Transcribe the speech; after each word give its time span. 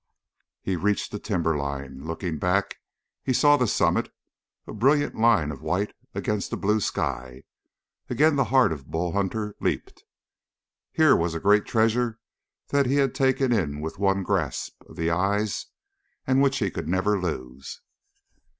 He 0.63 0.75
reached 0.75 1.11
the 1.11 1.19
timberline. 1.19 2.07
Looking 2.07 2.39
back, 2.39 2.77
he 3.21 3.33
saw 3.33 3.55
the 3.55 3.67
summit, 3.67 4.11
a 4.65 4.73
brilliant 4.73 5.13
line 5.13 5.51
of 5.51 5.61
white 5.61 5.93
against 6.15 6.51
a 6.51 6.57
blue 6.57 6.79
sky. 6.79 7.43
Again 8.09 8.35
the 8.35 8.45
heart 8.45 8.71
of 8.71 8.89
Bull 8.89 9.11
Hunter 9.11 9.55
leaped. 9.59 10.03
Here 10.91 11.15
was 11.15 11.35
a 11.35 11.39
great 11.39 11.65
treasure 11.65 12.17
that 12.69 12.87
he 12.87 12.95
had 12.95 13.13
taken 13.13 13.51
in 13.51 13.79
with 13.79 13.99
one 13.99 14.23
grasp 14.23 14.81
of 14.89 14.95
the 14.95 15.11
eyes 15.11 15.67
and 16.25 16.41
which 16.41 16.57
he 16.57 16.71
could 16.71 16.87
never 16.87 17.21
lose! 17.21 17.79